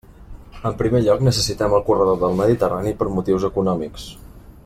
En 0.69 0.77
primer 0.79 1.01
lloc, 1.07 1.21
necessitem 1.27 1.75
el 1.79 1.85
corredor 1.91 2.19
del 2.25 2.35
Mediterrani 2.41 2.97
per 3.03 3.11
motius 3.19 3.49
econòmics. 3.51 4.09